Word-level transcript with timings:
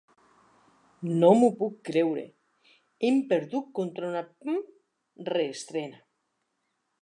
No 1.19 1.27
m'ho 1.41 1.49
puc 1.59 1.75
creure; 1.89 2.23
hem 3.09 3.19
perdut 3.35 3.69
contra 3.81 4.09
una 4.13 4.25
p------ 4.33 4.59
reestrena! 5.35 6.03